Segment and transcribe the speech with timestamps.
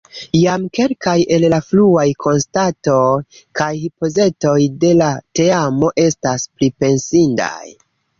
[0.37, 3.01] Jam kelkaj el la fruaj konstatoj
[3.59, 7.63] kaj hipotezoj de la teamo estas pripensindaj.